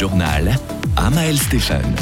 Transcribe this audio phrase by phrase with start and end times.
[0.00, 0.56] journal,
[0.96, 1.94] Amael Stéphane.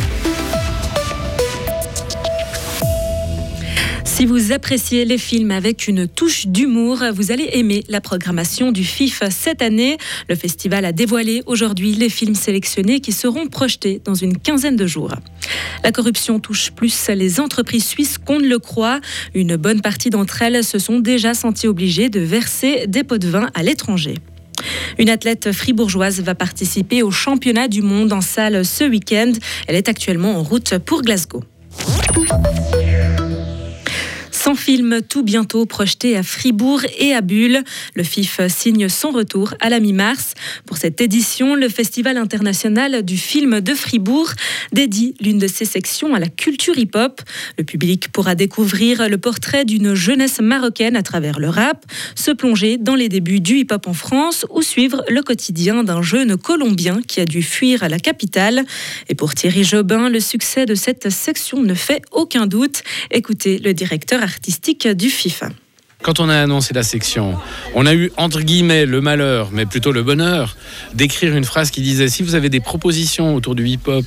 [4.05, 8.85] Si vous appréciez les films avec une touche d'humour, vous allez aimer la programmation du
[8.85, 9.99] FIF cette année.
[10.29, 14.87] Le festival a dévoilé aujourd'hui les films sélectionnés qui seront projetés dans une quinzaine de
[14.87, 15.17] jours.
[15.83, 19.01] La corruption touche plus les entreprises suisses qu'on ne le croit.
[19.35, 23.27] Une bonne partie d'entre elles se sont déjà senties obligées de verser des pots de
[23.27, 24.15] vin à l'étranger.
[24.99, 29.33] Une athlète fribourgeoise va participer au championnat du monde en salle ce week-end.
[29.67, 31.43] Elle est actuellement en route pour Glasgow.
[34.49, 37.63] Sans film tout bientôt projeté à Fribourg et à Bulle.
[37.95, 40.33] Le FIF signe son retour à la mi-mars.
[40.65, 44.31] Pour cette édition, le Festival international du film de Fribourg
[44.73, 47.21] dédie l'une de ses sections à la culture hip-hop.
[47.59, 52.79] Le public pourra découvrir le portrait d'une jeunesse marocaine à travers le rap, se plonger
[52.79, 57.21] dans les débuts du hip-hop en France ou suivre le quotidien d'un jeune Colombien qui
[57.21, 58.65] a dû fuir à la capitale.
[59.11, 62.83] Et pour Thierry Jobin, le succès de cette section ne fait aucun doute.
[63.11, 64.38] Écoutez le directeur artistique
[64.95, 65.49] du FIFA.
[66.03, 67.37] Quand on a annoncé la section,
[67.75, 70.57] on a eu entre guillemets le malheur, mais plutôt le bonheur,
[70.95, 74.07] d'écrire une phrase qui disait si vous avez des propositions autour du hip-hop,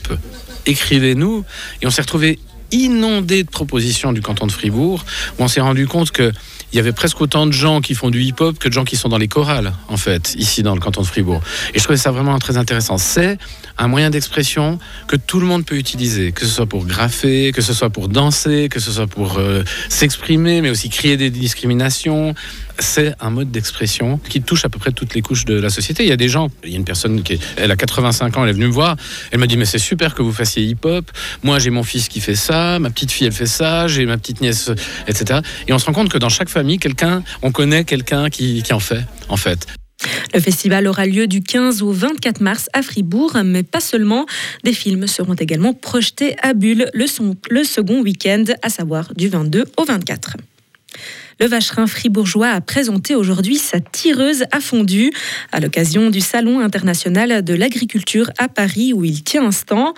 [0.66, 1.44] écrivez-nous.
[1.82, 2.40] Et on s'est retrouvé
[2.72, 5.06] inondé de propositions du canton de Fribourg,
[5.38, 6.32] où on s'est rendu compte que
[6.74, 8.96] il y avait presque autant de gens qui font du hip-hop que de gens qui
[8.96, 11.42] sont dans les chorales, en fait, ici dans le canton de Fribourg.
[11.74, 12.98] Et je trouvais ça vraiment très intéressant.
[12.98, 13.38] C'est
[13.78, 17.62] un moyen d'expression que tout le monde peut utiliser, que ce soit pour graffer, que
[17.62, 22.36] ce soit pour danser, que ce soit pour euh, s'exprimer, mais aussi créer des discriminations.
[22.82, 26.04] C'est un mode d'expression qui touche à peu près toutes les couches de la société.
[26.04, 28.44] Il y a des gens, il y a une personne qui elle a 85 ans,
[28.44, 28.96] elle est venue me voir,
[29.30, 31.10] elle m'a dit mais c'est super que vous fassiez hip-hop.
[31.44, 34.18] Moi j'ai mon fils qui fait ça, ma petite fille elle fait ça, j'ai ma
[34.18, 34.72] petite nièce,
[35.08, 35.42] etc.
[35.68, 38.74] Et on se rend compte que dans chaque famille, quelqu'un, on connaît quelqu'un qui, qui
[38.74, 39.68] en fait, en fait.
[40.34, 44.26] Le festival aura lieu du 15 au 24 mars à Fribourg, mais pas seulement.
[44.64, 47.06] Des films seront également projetés à Bulle le,
[47.52, 50.38] le second week-end, à savoir du 22 au 24.
[51.42, 55.12] Le vacherin fribourgeois a présenté aujourd'hui sa tireuse à fondu
[55.52, 59.94] à l'occasion du Salon international de l'agriculture à Paris où il tient un.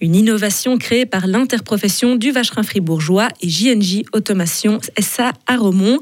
[0.00, 6.00] Une innovation créée par l'interprofession du vacherin fribourgeois et JNJ Automation SA à Romont.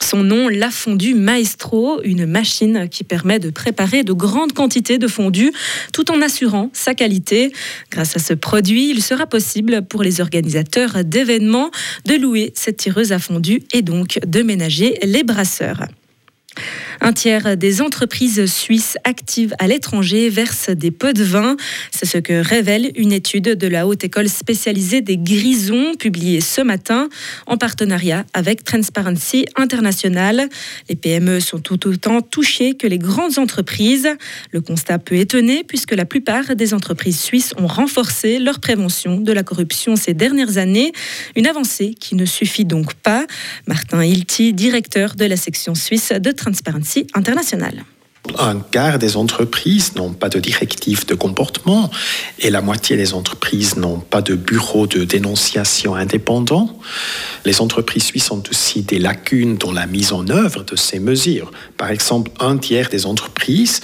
[0.00, 5.08] Son nom, la fondue Maestro, une machine qui permet de préparer de grandes quantités de
[5.08, 5.52] fondue
[5.92, 7.52] tout en assurant sa qualité.
[7.90, 11.70] Grâce à ce produit, il sera possible pour les organisateurs d'événements
[12.06, 15.86] de louer cette tireuse à fondue et donc de ménager les brasseurs.
[17.04, 21.56] Un tiers des entreprises suisses actives à l'étranger versent des pots de vin.
[21.90, 26.60] C'est ce que révèle une étude de la Haute École spécialisée des Grisons publiée ce
[26.60, 27.08] matin
[27.48, 30.48] en partenariat avec Transparency International.
[30.88, 34.08] Les PME sont tout autant touchées que les grandes entreprises.
[34.52, 39.32] Le constat peut étonner puisque la plupart des entreprises suisses ont renforcé leur prévention de
[39.32, 40.92] la corruption ces dernières années.
[41.34, 43.26] Une avancée qui ne suffit donc pas.
[43.66, 47.84] Martin Hilti, directeur de la section suisse de Transparency internationale.
[48.38, 51.90] Un quart des entreprises n'ont pas de directive de comportement
[52.38, 56.78] et la moitié des entreprises n'ont pas de bureau de dénonciation indépendant.
[57.44, 61.50] Les entreprises suisses ont aussi des lacunes dans la mise en œuvre de ces mesures.
[61.76, 63.80] Par exemple, un tiers des entreprises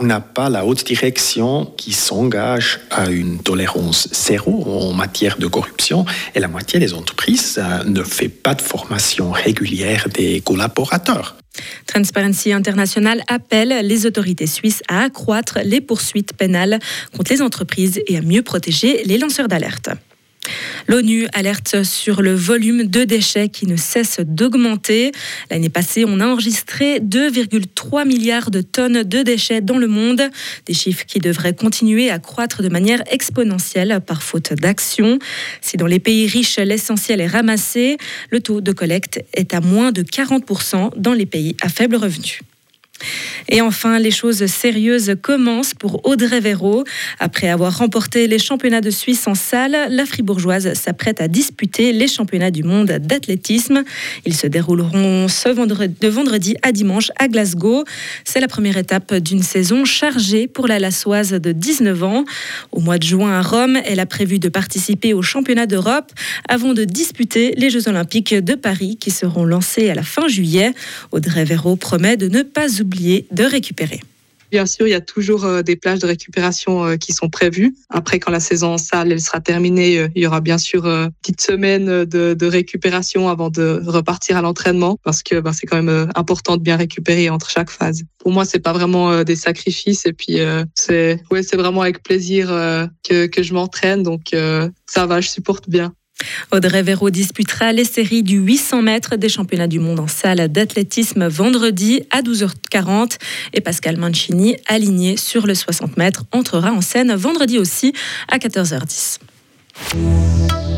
[0.00, 6.06] n'a pas la haute direction qui s'engage à une tolérance zéro en matière de corruption
[6.34, 11.36] et la moitié des entreprises euh, ne fait pas de formation régulière des collaborateurs.
[11.86, 16.78] Transparency International appelle les autorités suisses à accroître les poursuites pénales
[17.16, 19.90] contre les entreprises et à mieux protéger les lanceurs d'alerte.
[20.88, 25.12] L'ONU alerte sur le volume de déchets qui ne cesse d'augmenter.
[25.50, 30.22] L'année passée, on a enregistré 2,3 milliards de tonnes de déchets dans le monde,
[30.66, 35.18] des chiffres qui devraient continuer à croître de manière exponentielle par faute d'action.
[35.60, 37.96] Si dans les pays riches, l'essentiel est ramassé,
[38.30, 42.40] le taux de collecte est à moins de 40% dans les pays à faible revenu.
[43.48, 46.84] Et enfin, les choses sérieuses commencent pour Audrey Véro.
[47.18, 52.08] Après avoir remporté les championnats de Suisse en salle, la fribourgeoise s'apprête à disputer les
[52.08, 53.84] championnats du monde d'athlétisme.
[54.24, 57.84] Ils se dérouleront ce vendredi, de vendredi à dimanche à Glasgow.
[58.24, 62.24] C'est la première étape d'une saison chargée pour la lassoise de 19 ans.
[62.70, 66.12] Au mois de juin à Rome, elle a prévu de participer aux championnats d'Europe
[66.48, 70.72] avant de disputer les Jeux olympiques de Paris qui seront lancés à la fin juillet.
[71.10, 74.00] Audrey Véro promet de ne pas oublier de récupérer.
[74.52, 77.74] Bien sûr, il y a toujours euh, des plages de récupération euh, qui sont prévues.
[77.88, 81.10] Après, quand la saison salle elle sera terminée, euh, il y aura bien sûr une
[81.22, 86.10] petite semaine de, récupération avant de repartir à l'entraînement parce que ben, c'est quand même
[86.14, 88.02] important de bien récupérer entre chaque phase.
[88.18, 90.38] Pour moi, c'est pas vraiment des sacrifices et puis
[90.74, 92.48] c'est ouais, c'est vraiment avec plaisir
[93.08, 94.02] que je m'entraîne.
[94.02, 94.34] Donc
[94.86, 95.94] ça va, je supporte bien.
[96.50, 101.26] Audrey Véro disputera les séries du 800 mètres des championnats du monde en salle d'athlétisme
[101.26, 103.16] vendredi à 12h40
[103.54, 107.94] et Pascal Mancini, aligné sur le 60 mètres, entrera en scène vendredi aussi
[108.28, 109.18] à 14h10.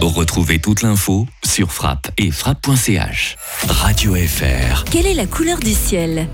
[0.01, 3.37] Retrouvez toute l'info sur frappe et frappe.ch.
[3.69, 4.85] Radio FR.
[4.85, 6.29] Quelle est la couleur du ciel?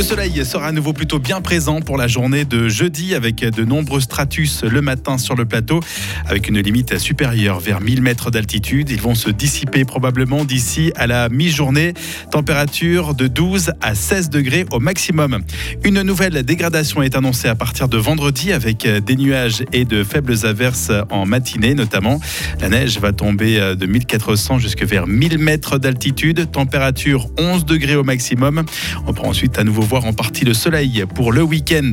[0.00, 3.64] Le soleil sera à nouveau plutôt bien présent pour la journée de jeudi avec de
[3.66, 5.80] nombreux stratus le matin sur le plateau
[6.24, 8.88] avec une limite supérieure vers 1000 mètres d'altitude.
[8.88, 11.92] Ils vont se dissiper probablement d'ici à la mi-journée.
[12.30, 15.42] Température de 12 à 16 degrés au maximum.
[15.84, 20.46] Une nouvelle dégradation est annoncée à partir de vendredi avec des nuages et de faibles
[20.46, 22.22] averses en matinée notamment.
[22.62, 26.50] La neige va tomber de 1400 jusque vers 1000 mètres d'altitude.
[26.50, 28.64] Température 11 degrés au maximum.
[29.06, 31.90] On prend ensuite à nouveau voir en partie le soleil pour le week-end.